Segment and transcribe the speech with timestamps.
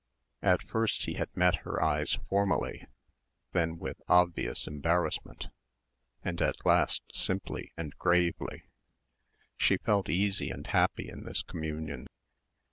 [0.41, 2.87] At first he had met her eyes formally,
[3.51, 5.49] then with obvious embarrassment,
[6.23, 8.63] and at last simply and gravely.
[9.57, 12.07] She felt easy and happy in this communion.